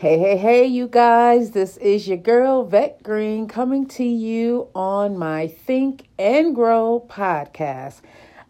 [0.00, 5.18] Hey, hey, hey, you guys, this is your girl, Vet Green, coming to you on
[5.18, 8.02] my Think and Grow podcast.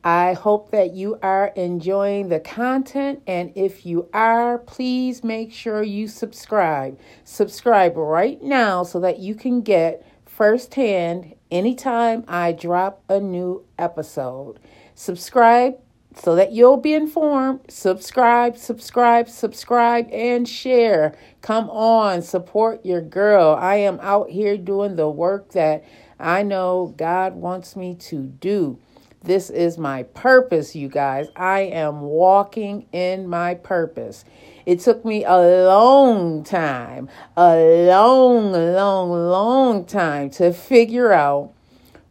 [0.04, 5.82] I hope that you are enjoying the content, and if you are, please make sure
[5.82, 7.00] you subscribe.
[7.24, 14.60] Subscribe right now so that you can get firsthand anytime I drop a new episode.
[14.94, 15.78] Subscribe
[16.14, 17.60] so that you'll be informed.
[17.68, 21.16] Subscribe, subscribe, subscribe, and share.
[21.42, 23.56] Come on, support your girl.
[23.58, 25.84] I am out here doing the work that
[26.18, 28.78] I know God wants me to do.
[29.22, 31.28] This is my purpose, you guys.
[31.34, 34.24] I am walking in my purpose.
[34.64, 35.36] It took me a
[35.66, 41.52] long time, a long, long, long time to figure out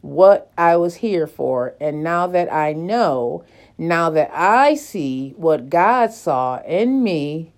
[0.07, 1.75] what I was here for.
[1.81, 3.43] And now that I know,
[3.77, 7.51] now that I see what God saw in me,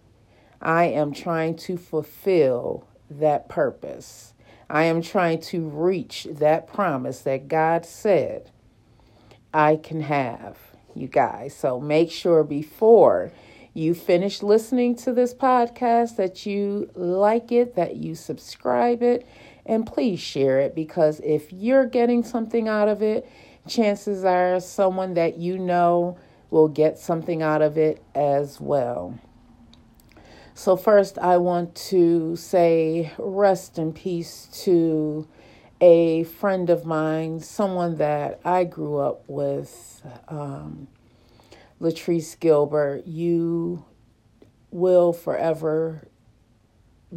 [0.59, 4.33] I am trying to fulfill that purpose.
[4.67, 8.51] I am trying to reach that promise that God said
[9.53, 10.57] I can have,
[10.95, 11.55] you guys.
[11.55, 13.31] So make sure before
[13.75, 19.27] you finish listening to this podcast that you like it, that you subscribe it,
[19.69, 23.29] and please share it because if you're getting something out of it,
[23.67, 26.17] chances are someone that you know
[26.49, 29.19] will get something out of it as well.
[30.55, 35.27] So, first, I want to say rest in peace to
[35.79, 40.87] a friend of mine, someone that I grew up with, um,
[41.79, 43.05] Latrice Gilbert.
[43.05, 43.85] You
[44.71, 46.09] will forever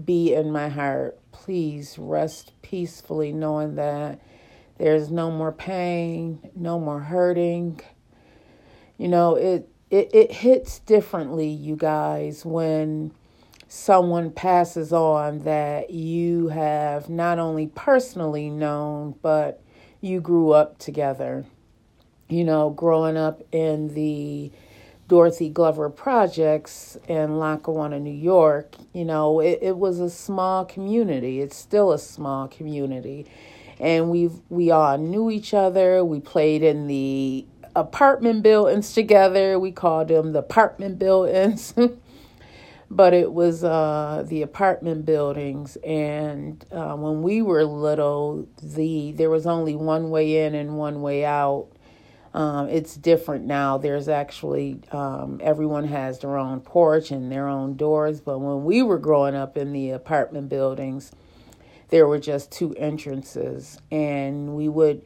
[0.05, 1.19] be in my heart.
[1.33, 4.21] Please rest peacefully knowing that
[4.79, 7.81] there's no more pain, no more hurting.
[8.98, 13.13] You know, it it, it hits differently, you guys, when
[13.69, 19.63] someone passes on that you have not only personally known, but
[20.01, 21.45] you grew up together.
[22.29, 24.51] You know, growing up in the
[25.12, 31.42] Dorothy Glover projects in Lackawanna, New York, you know, it, it was a small community.
[31.42, 33.27] It's still a small community
[33.78, 36.02] and we we all knew each other.
[36.02, 37.45] We played in the
[37.77, 39.58] apartment buildings together.
[39.58, 41.74] We called them the apartment buildings.
[42.90, 49.28] but it was uh, the apartment buildings and uh, when we were little the there
[49.28, 51.68] was only one way in and one way out
[52.35, 53.79] um, it's different now.
[53.79, 58.83] There's actually um, everyone has their own porch and their own doors but when we
[58.83, 61.13] were growing up in the apartment buildings
[61.91, 65.05] there were just two entrances and we would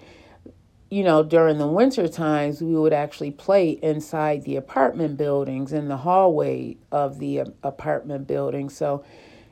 [0.91, 5.89] you know during the winter times we would actually play inside the apartment buildings in
[5.89, 8.69] the hallway of the apartment building.
[8.71, 9.05] So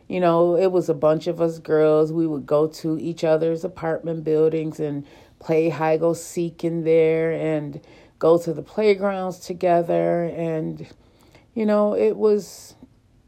[0.08, 2.12] you know it was a bunch of us girls.
[2.12, 5.04] We would go to each other's apartment buildings and
[5.44, 7.80] play hide go seek in there and
[8.18, 10.88] go to the playgrounds together and
[11.54, 12.74] you know it was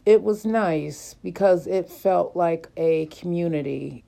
[0.07, 4.05] it was nice because it felt like a community.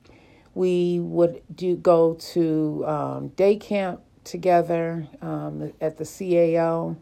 [0.55, 6.95] We would do go to um, day camp together um, at the CAO,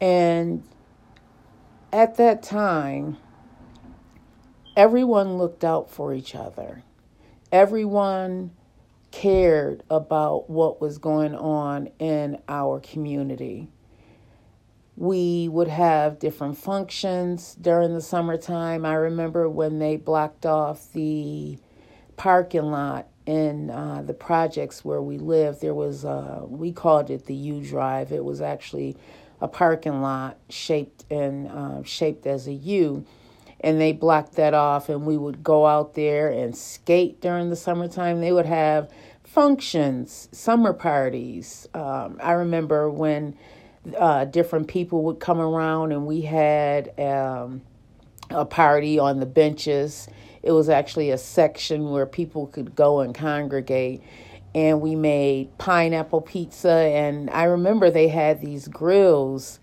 [0.00, 0.62] and
[1.92, 3.18] at that time,
[4.76, 6.84] everyone looked out for each other.
[7.50, 8.52] Everyone
[9.10, 13.68] cared about what was going on in our community
[15.00, 18.84] we would have different functions during the summertime.
[18.84, 21.56] I remember when they blocked off the
[22.18, 25.62] parking lot in uh, the projects where we lived.
[25.62, 28.12] There was, uh, we called it the U Drive.
[28.12, 28.94] It was actually
[29.40, 33.06] a parking lot shaped and uh, shaped as a U.
[33.62, 37.56] And they blocked that off, and we would go out there and skate during the
[37.56, 38.20] summertime.
[38.20, 38.90] They would have
[39.22, 41.68] functions, summer parties.
[41.74, 43.36] Um, I remember when
[43.98, 47.62] uh, different people would come around, and we had um,
[48.30, 50.08] a party on the benches.
[50.42, 54.02] It was actually a section where people could go and congregate.
[54.54, 56.72] And we made pineapple pizza.
[56.72, 59.60] And I remember they had these grills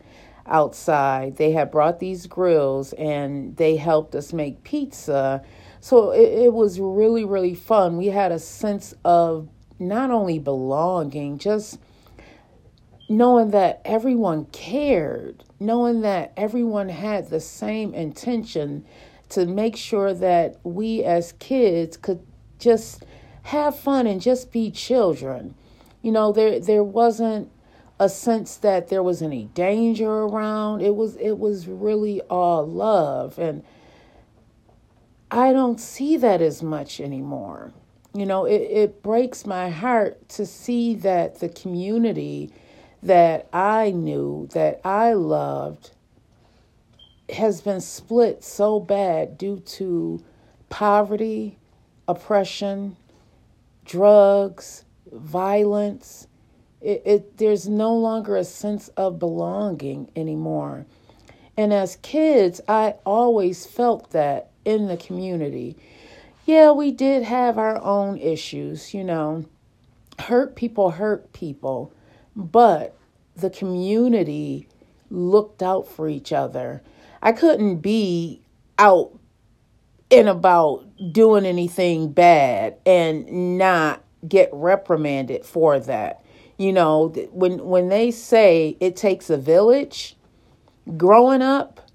[0.47, 1.37] outside.
[1.37, 5.43] They had brought these grills and they helped us make pizza.
[5.79, 7.97] So it, it was really, really fun.
[7.97, 9.49] We had a sense of
[9.79, 11.79] not only belonging, just
[13.09, 18.85] knowing that everyone cared, knowing that everyone had the same intention
[19.29, 22.25] to make sure that we as kids could
[22.59, 23.05] just
[23.43, 25.55] have fun and just be children.
[26.01, 27.49] You know, there there wasn't
[27.99, 30.81] a sense that there was any danger around.
[30.81, 33.63] It was it was really all love and
[35.29, 37.73] I don't see that as much anymore.
[38.13, 42.51] You know, it, it breaks my heart to see that the community
[43.03, 45.91] that I knew, that I loved,
[47.29, 50.23] has been split so bad due to
[50.69, 51.57] poverty,
[52.07, 52.95] oppression,
[53.83, 56.27] drugs, violence.
[56.81, 60.85] It, it, there's no longer a sense of belonging anymore.
[61.57, 65.75] And as kids, I always felt that in the community.
[66.45, 69.45] Yeah, we did have our own issues, you know.
[70.19, 71.93] Hurt people hurt people,
[72.35, 72.95] but
[73.35, 74.67] the community
[75.09, 76.81] looked out for each other.
[77.21, 78.41] I couldn't be
[78.77, 79.17] out
[80.11, 86.23] and about doing anything bad and not get reprimanded for that.
[86.57, 90.15] You know, when when they say it takes a village,
[90.97, 91.91] growing up,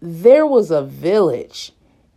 [0.00, 1.72] there was a village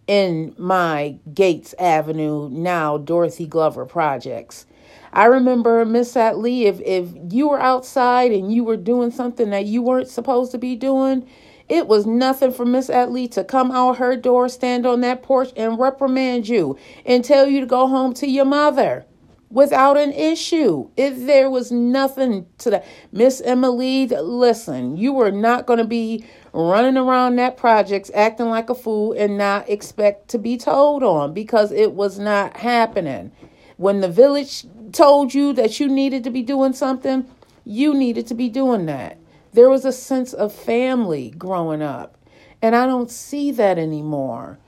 [0.07, 4.65] in my Gates Avenue, now Dorothy Glover projects.
[5.13, 9.65] I remember Miss Atlee, if if you were outside and you were doing something that
[9.65, 11.25] you weren't supposed to be doing,
[11.69, 15.53] it was nothing for Miss Atlee to come out her door, stand on that porch,
[15.55, 19.05] and reprimand you and tell you to go home to your mother
[19.55, 20.89] without an issue.
[20.97, 22.85] If there was nothing to that.
[23.13, 28.69] Miss Emily, listen, you were not going to be running around that projects acting like
[28.69, 33.31] a fool and not expect to be told on because it was not happening.
[33.77, 37.25] When the village told you that you needed to be doing something,
[37.63, 39.17] you needed to be doing that.
[39.53, 42.17] There was a sense of family growing up,
[42.61, 44.59] and I don't see that anymore.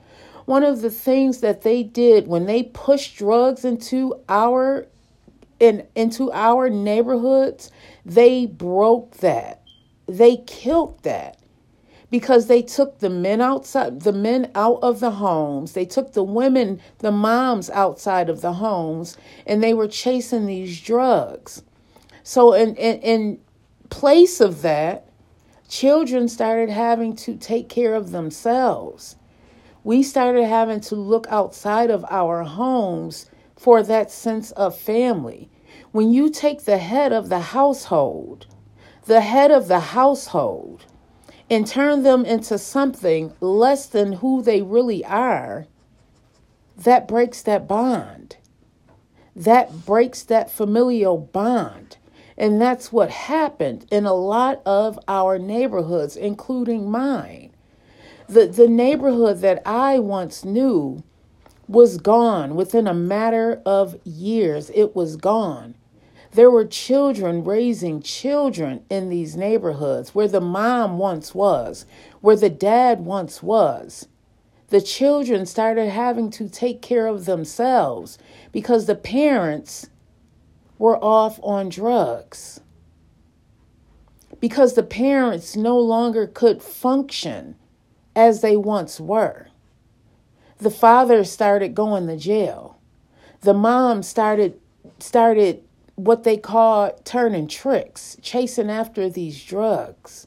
[0.48, 4.86] One of the things that they did when they pushed drugs into our
[5.60, 7.70] in into our neighborhoods,
[8.06, 9.60] they broke that.
[10.06, 11.38] They killed that
[12.10, 15.72] because they took the men outside the men out of the homes.
[15.72, 20.80] They took the women the moms outside of the homes and they were chasing these
[20.80, 21.62] drugs.
[22.22, 23.40] So in in, in
[23.90, 25.10] place of that
[25.68, 29.16] children started having to take care of themselves
[29.88, 35.48] we started having to look outside of our homes for that sense of family
[35.92, 38.46] when you take the head of the household
[39.06, 40.84] the head of the household
[41.48, 45.66] and turn them into something less than who they really are,
[46.76, 48.36] that breaks that bond.
[49.34, 51.96] That breaks that familial bond.
[52.36, 57.47] And that's what happened in a lot of our neighborhoods, including mine.
[58.28, 61.02] The, the neighborhood that I once knew
[61.66, 64.70] was gone within a matter of years.
[64.74, 65.74] It was gone.
[66.32, 71.86] There were children raising children in these neighborhoods where the mom once was,
[72.20, 74.08] where the dad once was.
[74.68, 78.18] The children started having to take care of themselves
[78.52, 79.88] because the parents
[80.78, 82.60] were off on drugs.
[84.38, 87.56] Because the parents no longer could function
[88.18, 89.46] as they once were.
[90.58, 92.80] The father started going to jail.
[93.42, 94.58] The mom started
[94.98, 95.62] started
[95.94, 100.26] what they call turning tricks, chasing after these drugs.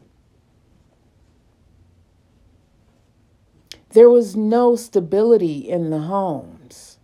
[3.89, 6.97] There was no stability in the homes.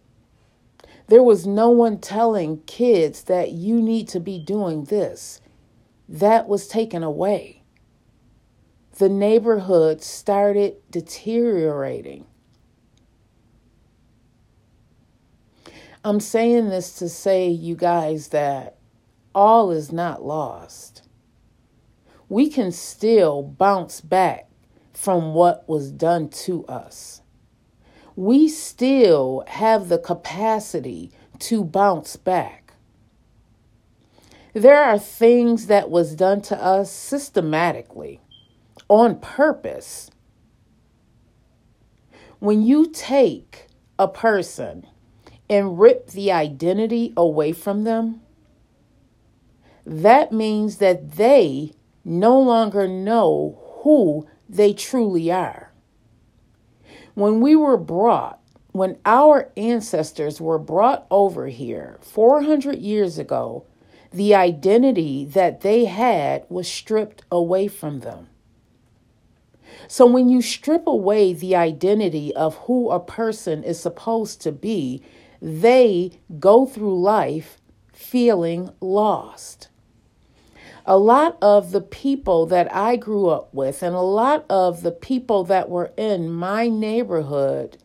[1.08, 5.42] There was no one telling kids that you need to be doing this.
[6.08, 7.57] That was taken away.
[8.98, 12.26] The neighborhood started deteriorating.
[16.04, 18.78] I'm saying this to say, you guys, that
[19.36, 21.04] all is not lost.
[22.28, 24.50] We can still bounce back
[24.94, 27.22] from what was done to us.
[28.16, 32.74] We still have the capacity to bounce back.
[34.54, 38.22] There are things that was done to us systematically,
[38.88, 40.10] on purpose.
[42.40, 43.68] When you take
[43.98, 44.86] a person
[45.50, 48.22] and rip the identity away from them,
[49.86, 55.72] that means that they no longer know who they truly are.
[57.14, 58.40] When we were brought,
[58.72, 63.66] when our ancestors were brought over here 400 years ago,
[64.12, 68.28] the identity that they had was stripped away from them.
[69.88, 75.02] So, when you strip away the identity of who a person is supposed to be,
[75.42, 77.58] they go through life
[77.94, 79.70] feeling lost.
[80.86, 84.92] A lot of the people that I grew up with, and a lot of the
[84.92, 87.78] people that were in my neighborhood,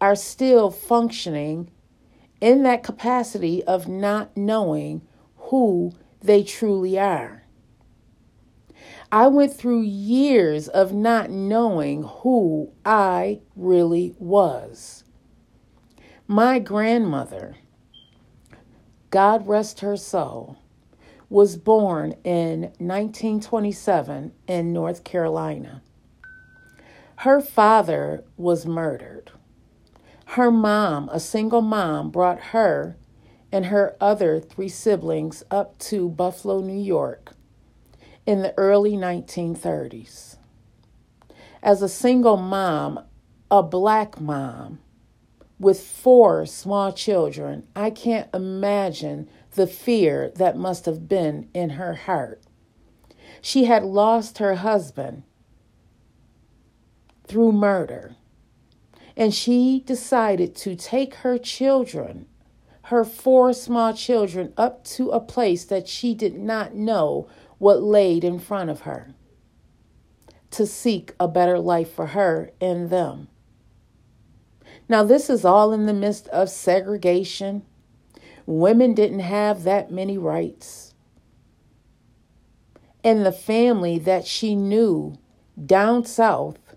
[0.00, 1.70] are still functioning
[2.40, 5.00] in that capacity of not knowing
[5.36, 7.41] who they truly are.
[9.14, 15.04] I went through years of not knowing who I really was.
[16.26, 17.56] My grandmother,
[19.10, 20.56] God rest her soul,
[21.28, 25.82] was born in 1927 in North Carolina.
[27.16, 29.30] Her father was murdered.
[30.24, 32.96] Her mom, a single mom, brought her
[33.52, 37.34] and her other three siblings up to Buffalo, New York
[38.26, 40.36] in the early 1930s.
[41.62, 43.00] As a single mom,
[43.50, 44.80] a black mom
[45.58, 51.94] with four small children, I can't imagine the fear that must have been in her
[51.94, 52.42] heart.
[53.40, 55.22] She had lost her husband
[57.24, 58.16] through murder,
[59.16, 62.26] and she decided to take her children
[62.86, 67.28] her four small children up to a place that she did not know
[67.62, 69.14] what laid in front of her
[70.50, 73.28] to seek a better life for her and them.
[74.88, 77.62] Now, this is all in the midst of segregation.
[78.46, 80.92] Women didn't have that many rights.
[83.04, 85.16] And the family that she knew
[85.64, 86.74] down south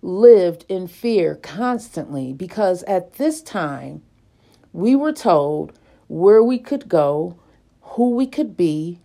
[0.00, 4.00] lived in fear constantly because at this time,
[4.72, 5.78] we were told
[6.08, 7.38] where we could go,
[7.82, 8.98] who we could be.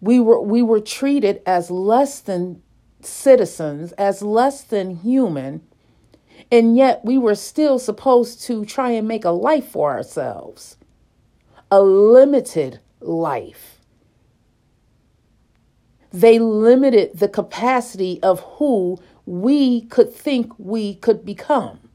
[0.00, 2.62] We were, we were treated as less than
[3.02, 5.62] citizens, as less than human,
[6.50, 10.76] and yet we were still supposed to try and make a life for ourselves,
[11.70, 13.80] a limited life.
[16.12, 21.90] They limited the capacity of who we could think we could become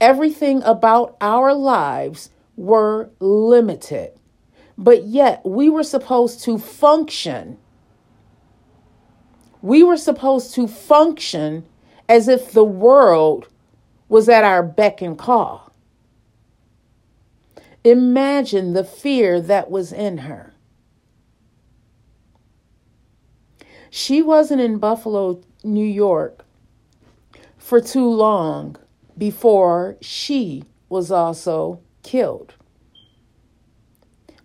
[0.00, 4.17] everything about our lives were limited.
[4.78, 7.58] But yet we were supposed to function.
[9.60, 11.66] We were supposed to function
[12.08, 13.48] as if the world
[14.08, 15.72] was at our beck and call.
[17.82, 20.54] Imagine the fear that was in her.
[23.90, 26.44] She wasn't in Buffalo, New York
[27.56, 28.76] for too long
[29.16, 32.54] before she was also killed.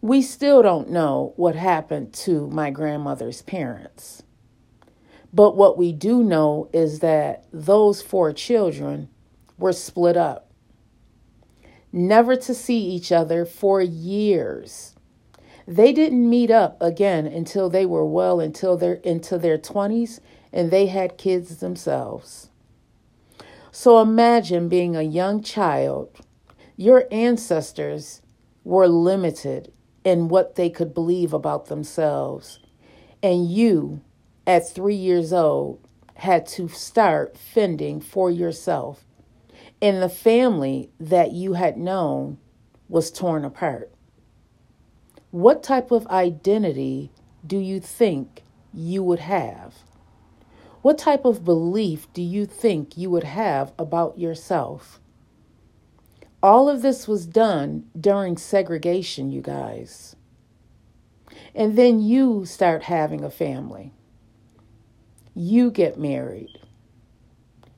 [0.03, 4.21] We still don't know what happened to my grandmother's parents.
[5.31, 9.07] But what we do know is that those four children
[9.57, 10.51] were split up,
[11.93, 14.93] never to see each other for years.
[15.65, 20.19] They didn't meet up again until they were well until their into their 20s
[20.51, 22.49] and they had kids themselves.
[23.71, 26.09] So imagine being a young child.
[26.75, 28.21] Your ancestors
[28.65, 29.71] were limited
[30.03, 32.59] in what they could believe about themselves.
[33.21, 34.01] And you,
[34.45, 35.79] at three years old,
[36.15, 39.05] had to start fending for yourself.
[39.81, 42.37] And the family that you had known
[42.87, 43.91] was torn apart.
[45.31, 47.11] What type of identity
[47.45, 48.43] do you think
[48.73, 49.73] you would have?
[50.81, 54.99] What type of belief do you think you would have about yourself?
[56.43, 60.17] All of this was done during segregation, you guys.
[61.55, 63.93] And then you start having a family.
[65.33, 66.49] You get married.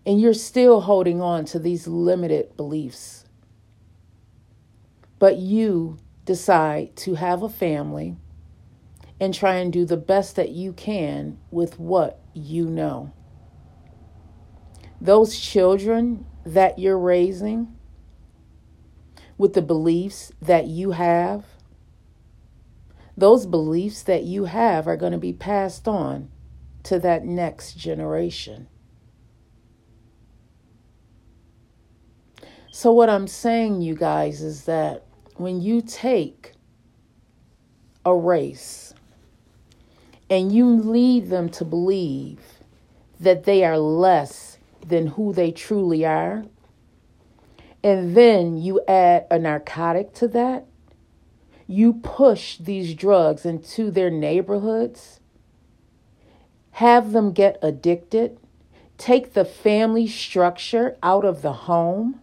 [0.03, 3.25] And you're still holding on to these limited beliefs.
[5.19, 8.17] But you decide to have a family
[9.19, 13.13] and try and do the best that you can with what you know.
[15.00, 17.75] Those children that you're raising
[19.38, 21.46] with the beliefs that you have,
[23.18, 26.30] those beliefs that you have are going to be passed on
[26.84, 28.68] to that next generation.
[32.72, 35.06] So, what I'm saying, you guys, is that
[35.38, 36.51] when you take
[38.06, 38.94] a race
[40.30, 42.42] and you lead them to believe
[43.20, 46.44] that they are less than who they truly are,
[47.86, 50.65] and then you add a narcotic to that,
[51.68, 55.20] you push these drugs into their neighborhoods,
[56.72, 58.39] have them get addicted,
[58.98, 62.20] take the family structure out of the home,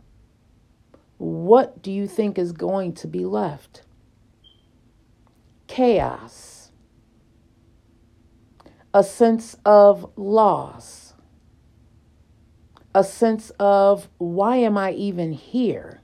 [1.19, 3.83] what do you think is going to be left?
[5.69, 6.73] Chaos.
[8.93, 11.02] A sense of loss,
[12.95, 16.01] a sense of why am I even here?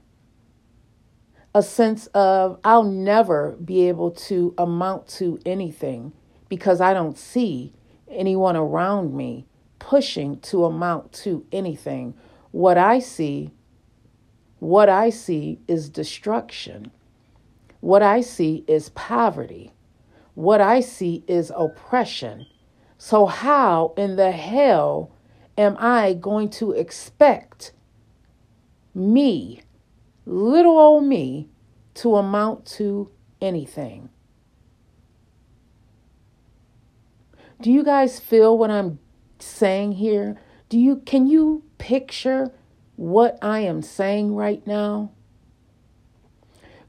[1.53, 6.13] A sense of I'll never be able to amount to anything
[6.47, 7.73] because I don't see
[8.09, 9.45] anyone around me
[9.77, 12.13] pushing to amount to anything.
[12.51, 13.51] What I see,
[14.59, 16.91] what I see is destruction.
[17.79, 19.71] What I see is poverty.
[20.33, 22.45] What I see is oppression.
[22.97, 25.11] So, how in the hell
[25.59, 27.73] am I going to expect
[28.95, 29.61] me,
[30.25, 31.49] little old me,
[31.95, 33.11] to amount to
[33.41, 34.09] anything?
[37.61, 38.99] Do you guys feel what I'm
[39.37, 40.39] saying here?
[40.69, 42.53] Do you can you picture
[42.95, 45.11] what I am saying right now?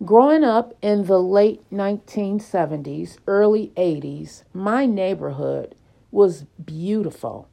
[0.05, 5.75] Growing up in the late 1970s, early 80s, my neighborhood
[6.13, 7.49] was beautiful.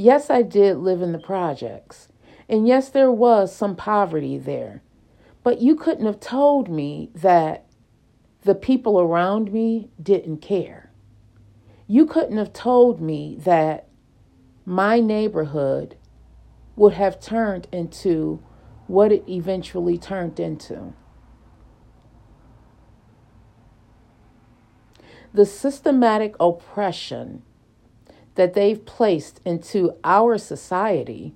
[0.00, 2.08] Yes, I did live in the projects.
[2.48, 4.82] And yes, there was some poverty there.
[5.42, 7.66] But you couldn't have told me that
[8.40, 10.90] the people around me didn't care.
[11.86, 13.88] You couldn't have told me that
[14.64, 15.98] my neighborhood
[16.76, 18.42] would have turned into
[18.86, 20.94] what it eventually turned into.
[25.34, 27.42] The systematic oppression
[28.34, 31.34] that they've placed into our society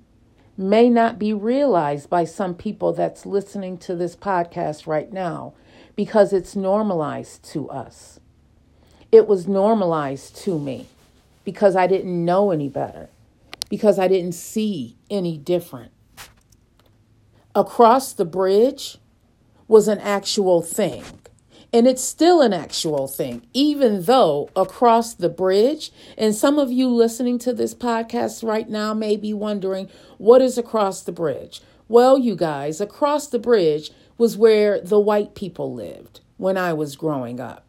[0.57, 5.53] may not be realized by some people that's listening to this podcast right now
[5.95, 8.19] because it's normalized to us.
[9.11, 10.87] It was normalized to me
[11.43, 13.09] because I didn't know any better,
[13.69, 15.91] because I didn't see any different.
[17.53, 18.97] Across the bridge
[19.67, 21.03] was an actual thing.
[21.75, 26.87] And it's still an actual thing, even though across the bridge, and some of you
[26.87, 31.61] listening to this podcast right now may be wondering, what is across the bridge?
[31.89, 36.95] Well, you guys, across the bridge was where the white people lived when I was
[36.95, 37.65] growing up.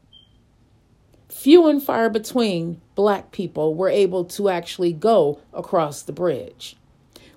[1.29, 6.77] Few and far between black people were able to actually go across the bridge.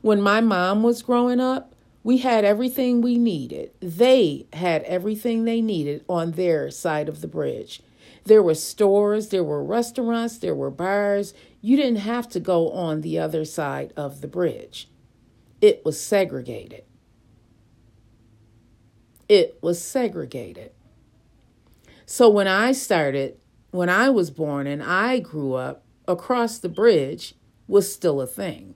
[0.04, 1.74] When my mom was growing up,
[2.10, 3.70] we had everything we needed.
[3.82, 7.84] They had everything they needed on their side of the bridge.
[8.26, 11.36] There were stores, there were restaurants, there were bars.
[11.62, 14.90] You didn't have to go on the other side of the bridge.
[15.62, 16.84] It was segregated.
[19.28, 20.72] It was segregated.
[22.08, 23.38] So when I started,
[23.70, 27.36] when I was born and I grew up, across the bridge
[27.68, 28.74] was still a thing.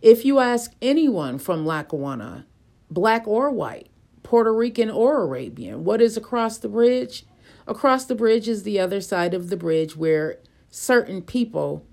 [0.00, 2.46] If you ask anyone from Lackawanna,
[2.92, 3.88] black or white,
[4.22, 5.84] Puerto Rican or Arabian.
[5.84, 7.24] What is across the bridge?
[7.66, 11.86] Across the bridge is the other side of the bridge where certain people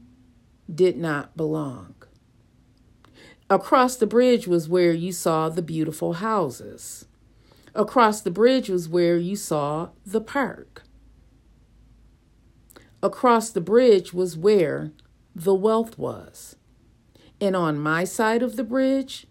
[0.73, 1.95] did not belong.
[3.49, 7.05] Across the bridge was where you saw the beautiful houses.
[7.73, 10.83] Across the bridge was where you saw the park.
[13.01, 14.91] Across the bridge was where
[15.33, 16.57] the wealth was.
[17.39, 19.27] And on my side of the bridge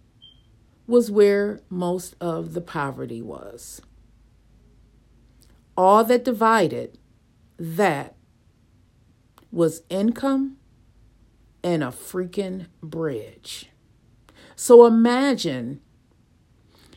[0.88, 3.82] was where most of the poverty was.
[5.76, 6.98] All that divided
[7.58, 8.16] that
[9.52, 10.56] was income
[11.62, 13.70] and a freaking bridge.
[14.56, 15.80] So imagine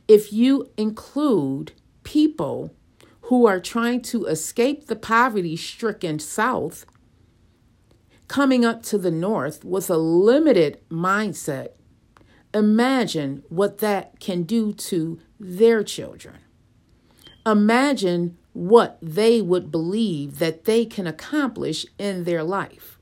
[0.08, 1.74] if you include
[2.04, 2.74] people
[3.24, 6.86] who are trying to escape the poverty stricken South
[8.28, 11.72] coming up to the North with a limited mindset
[12.54, 16.40] Imagine what that can do to their children.
[17.46, 23.00] Imagine what they would believe that they can accomplish in their life.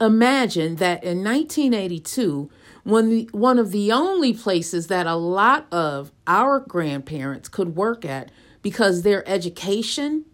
[0.00, 2.50] Imagine that in 1982,
[2.84, 8.04] when the, one of the only places that a lot of our grandparents could work
[8.04, 8.30] at
[8.62, 10.24] because their education,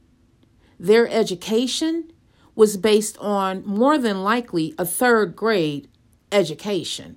[0.80, 2.10] their education
[2.54, 5.88] was based on more than likely a third grade
[6.32, 7.16] education.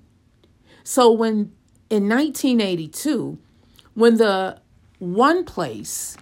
[0.84, 1.52] So when
[1.90, 3.38] in 1982,
[3.94, 4.60] when the
[4.98, 6.16] one place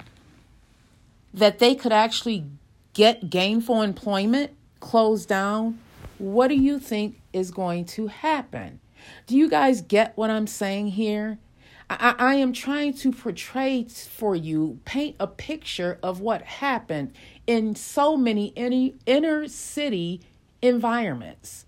[1.33, 2.47] that they could actually
[2.93, 5.79] get gainful employment closed down,
[6.19, 8.81] what do you think is going to happen?
[9.27, 11.39] Do you guys get what I'm saying here?
[11.89, 17.13] I, I, am trying to portray for you, paint a picture of what happened
[17.47, 20.21] in so many inner, inner city
[20.63, 21.65] environments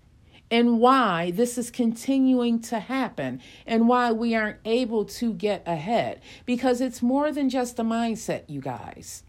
[0.53, 6.21] and why this is continuing to happen and why we aren't able to get ahead.
[6.45, 9.25] Because it's more than just a mindset, you guys.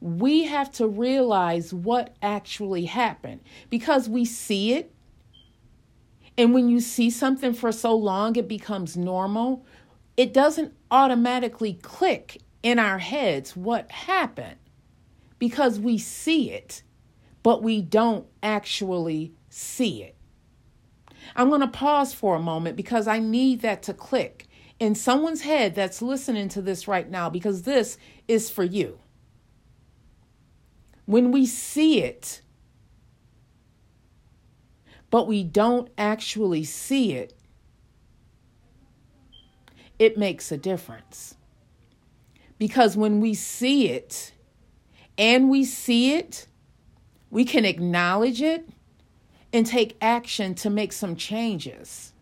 [0.00, 4.94] We have to realize what actually happened because we see it
[6.36, 9.64] And when you see something for so long, it becomes normal.
[10.16, 14.56] It doesn't automatically click in our heads what happened
[15.38, 16.82] because we see it,
[17.42, 20.13] but we don't actually see it.
[21.36, 24.46] I'm going to pause for a moment because I need that to click
[24.78, 27.96] in someone's head that's listening to this right now because this
[28.28, 28.98] is for you.
[31.06, 32.42] When we see it,
[35.10, 37.34] but we don't actually see it,
[39.98, 41.36] it makes a difference.
[42.58, 44.32] Because when we see it
[45.16, 46.46] and we see it,
[47.30, 48.68] we can acknowledge it
[49.54, 52.12] and take action to make some changes,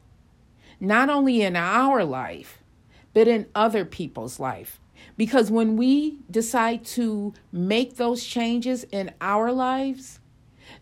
[0.78, 2.62] not only in our life,
[3.14, 4.78] but in other people's life.
[5.16, 10.20] Because when we decide to make those changes in our lives,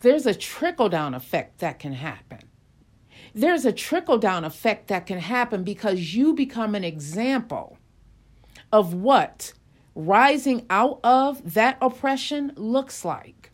[0.00, 2.40] there's a trickle down effect that can happen.
[3.32, 7.78] There's a trickle down effect that can happen because you become an example
[8.72, 9.52] of what
[9.94, 13.49] rising out of that oppression looks like.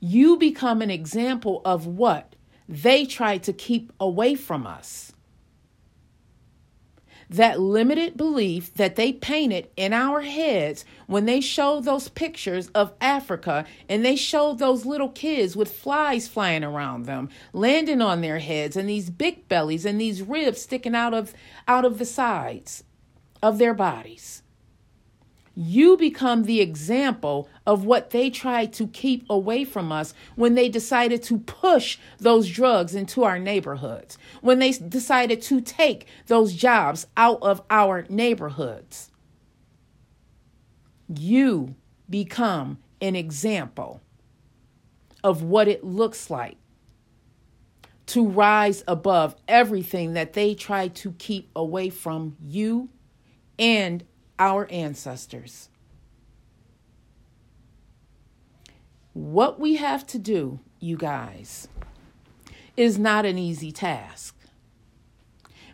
[0.00, 2.34] You become an example of what
[2.66, 5.12] they try to keep away from us.
[7.28, 12.92] That limited belief that they painted in our heads when they showed those pictures of
[13.00, 18.40] Africa and they showed those little kids with flies flying around them, landing on their
[18.40, 21.32] heads and these big bellies and these ribs sticking out of
[21.68, 22.82] out of the sides
[23.42, 24.39] of their bodies
[25.54, 30.68] you become the example of what they tried to keep away from us when they
[30.68, 37.06] decided to push those drugs into our neighborhoods, when they decided to take those jobs
[37.16, 39.10] out of our neighborhoods.
[41.08, 41.74] You
[42.08, 44.00] become an example
[45.24, 46.56] of what it looks like
[48.06, 52.88] to rise above everything that they tried to keep away from you
[53.58, 54.04] and
[54.40, 55.68] our ancestors.
[59.12, 61.68] What we have to do, you guys,
[62.76, 64.34] is not an easy task.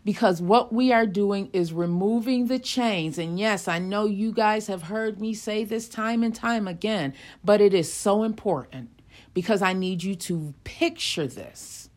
[0.05, 3.19] Because what we are doing is removing the chains.
[3.19, 7.15] And yes, I know you guys have heard me say this time and time again,
[7.45, 8.91] but it is so important
[9.35, 11.89] because I need you to picture this.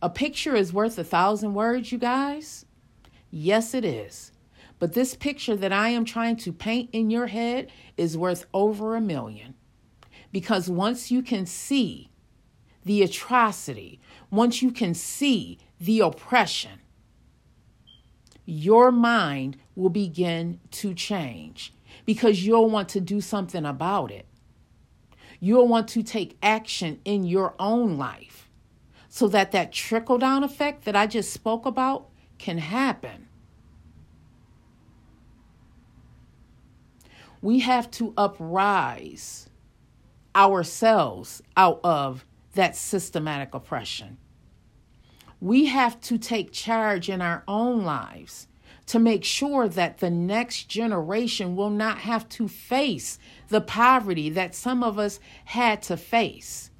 [0.00, 2.66] A picture is worth a thousand words, you guys.
[3.30, 4.30] Yes, it is.
[4.84, 8.94] But this picture that I am trying to paint in your head is worth over
[8.94, 9.54] a million.
[10.30, 12.10] Because once you can see
[12.84, 13.98] the atrocity,
[14.30, 16.80] once you can see the oppression,
[18.44, 21.72] your mind will begin to change
[22.04, 24.26] because you'll want to do something about it.
[25.40, 28.50] You'll want to take action in your own life
[29.08, 33.23] so that that trickle down effect that I just spoke about can happen.
[37.44, 39.50] We have to uprise
[40.34, 44.16] ourselves out of that systematic oppression.
[45.42, 48.48] We have to take charge in our own lives
[48.86, 54.54] to make sure that the next generation will not have to face the poverty that
[54.54, 56.70] some of us had to face.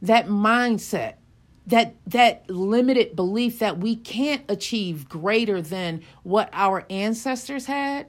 [0.00, 1.16] That mindset,
[1.66, 8.08] that that limited belief that we can't achieve greater than what our ancestors had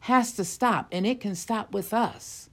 [0.00, 2.50] has to stop, and it can stop with us.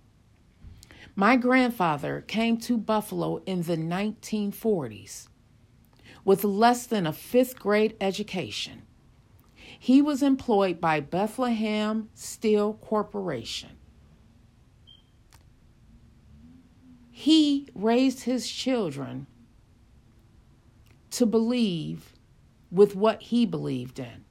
[1.15, 5.27] My grandfather came to Buffalo in the 1940s
[6.23, 8.83] with less than a fifth grade education.
[9.79, 13.77] He was employed by Bethlehem Steel Corporation.
[17.09, 19.25] He raised his children
[21.11, 22.13] to believe
[22.69, 24.26] with what he believed in.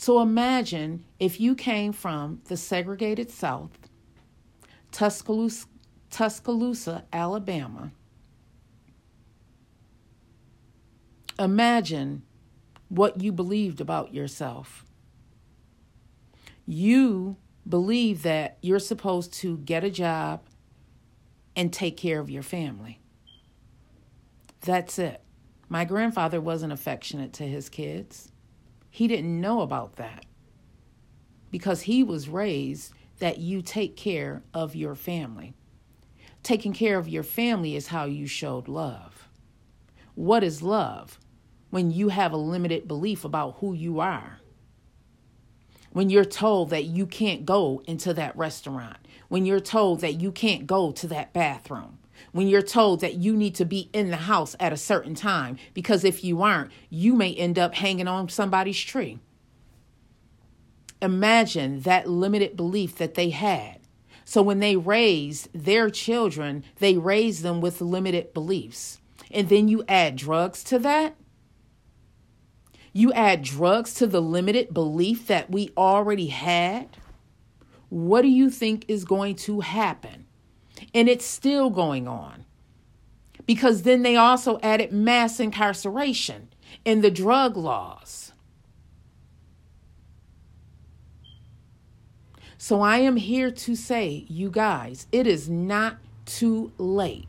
[0.00, 3.76] So imagine if you came from the segregated South,
[4.92, 5.66] Tuscaloosa,
[6.08, 7.90] Tuscaloosa, Alabama.
[11.36, 12.22] Imagine
[12.88, 14.84] what you believed about yourself.
[16.64, 17.36] You
[17.68, 20.42] believe that you're supposed to get a job
[21.56, 23.00] and take care of your family.
[24.60, 25.20] That's it.
[25.68, 28.30] My grandfather wasn't affectionate to his kids.
[28.98, 30.26] He didn't know about that
[31.52, 35.54] because he was raised that you take care of your family.
[36.42, 39.28] Taking care of your family is how you showed love.
[40.16, 41.20] What is love?
[41.70, 44.40] When you have a limited belief about who you are.
[45.92, 48.96] When you're told that you can't go into that restaurant.
[49.28, 52.00] When you're told that you can't go to that bathroom.
[52.38, 55.58] When you're told that you need to be in the house at a certain time
[55.74, 59.18] because if you aren't, you may end up hanging on somebody's tree.
[61.02, 63.80] Imagine that limited belief that they had.
[64.24, 69.00] So when they raised their children, they raised them with limited beliefs.
[69.32, 71.16] And then you add drugs to that.
[72.92, 76.98] You add drugs to the limited belief that we already had.
[77.88, 80.27] What do you think is going to happen?
[80.94, 82.44] And it's still going on.
[83.46, 86.48] Because then they also added mass incarceration
[86.84, 88.32] in the drug laws.
[92.58, 97.28] So I am here to say, you guys, it is not too late.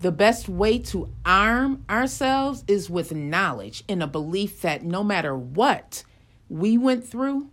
[0.00, 5.36] The best way to arm ourselves is with knowledge and a belief that no matter
[5.36, 6.04] what
[6.48, 7.50] we went through,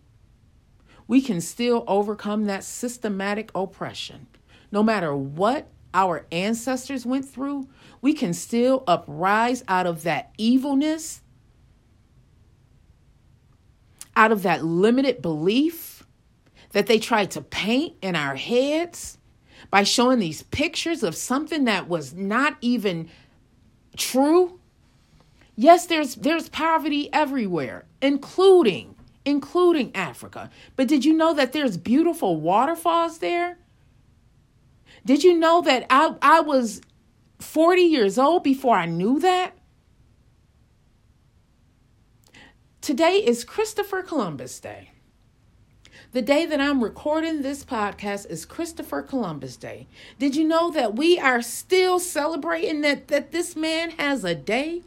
[1.07, 4.27] we can still overcome that systematic oppression.
[4.71, 7.67] No matter what our ancestors went through,
[8.01, 11.21] we can still uprise out of that evilness,
[14.15, 16.03] out of that limited belief
[16.71, 19.17] that they tried to paint in our heads
[19.71, 23.09] by showing these pictures of something that was not even
[23.95, 24.59] true.
[25.55, 28.96] Yes, there's there's poverty everywhere, including
[29.27, 30.49] including Africa.
[30.77, 33.57] But did you know that there's beautiful waterfalls there?
[35.05, 36.79] Did you know that I, I was
[37.39, 39.51] 40 years old before I knew that?
[42.79, 44.91] Today is Christopher Columbus Day.
[46.13, 49.87] The day that I'm recording this podcast is Christopher Columbus Day.
[50.17, 54.83] Did you know that we are still celebrating that, that this man has a day?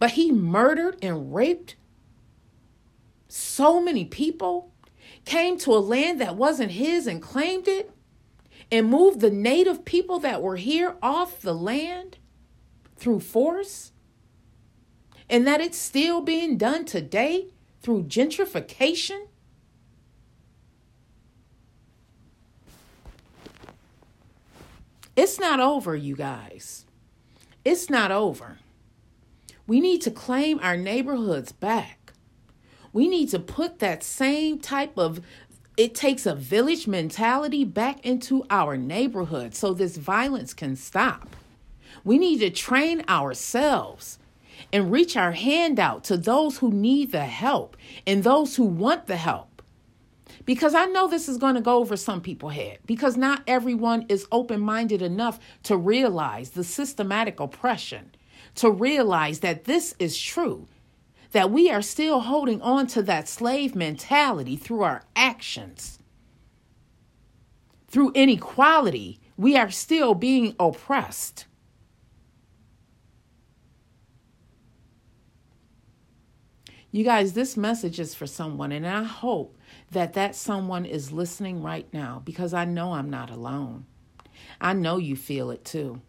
[0.00, 1.76] But he murdered and raped
[3.36, 4.72] so many people
[5.24, 7.90] came to a land that wasn't his and claimed it
[8.70, 12.18] and moved the native people that were here off the land
[12.94, 13.90] through force,
[15.28, 17.48] and that it's still being done today
[17.82, 19.26] through gentrification.
[25.16, 26.86] It's not over, you guys.
[27.64, 28.58] It's not over.
[29.66, 32.03] We need to claim our neighborhoods back.
[32.94, 35.20] We need to put that same type of
[35.76, 41.34] it takes a village mentality back into our neighborhood so this violence can stop.
[42.04, 44.20] We need to train ourselves
[44.72, 47.76] and reach our hand out to those who need the help
[48.06, 49.60] and those who want the help.
[50.44, 54.06] Because I know this is going to go over some people's head because not everyone
[54.08, 58.12] is open minded enough to realize the systematic oppression,
[58.54, 60.68] to realize that this is true,
[61.34, 65.98] that we are still holding on to that slave mentality through our actions.
[67.88, 71.46] Through inequality, we are still being oppressed.
[76.92, 79.58] You guys, this message is for someone, and I hope
[79.90, 83.86] that that someone is listening right now because I know I'm not alone.
[84.60, 86.00] I know you feel it too.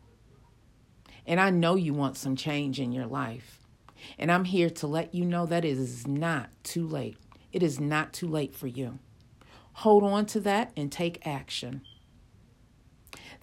[1.26, 3.65] And I know you want some change in your life.
[4.18, 7.18] And I'm here to let you know that it is not too late.
[7.52, 9.00] It is not too late for you.
[9.74, 11.82] Hold on to that and take action.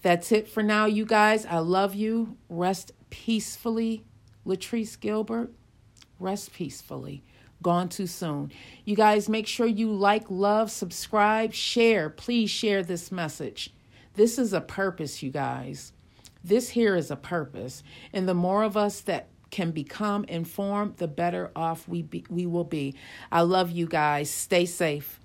[0.01, 1.45] That's it for now, you guys.
[1.45, 2.37] I love you.
[2.49, 4.03] Rest peacefully,
[4.45, 5.51] Latrice Gilbert.
[6.19, 7.23] Rest peacefully.
[7.61, 8.51] Gone too soon.
[8.83, 12.09] You guys make sure you like, love, subscribe, share.
[12.09, 13.73] Please share this message.
[14.15, 15.93] This is a purpose, you guys.
[16.43, 17.83] This here is a purpose.
[18.11, 22.47] And the more of us that can become informed, the better off we be, we
[22.47, 22.95] will be.
[23.31, 24.31] I love you guys.
[24.31, 25.19] Stay safe.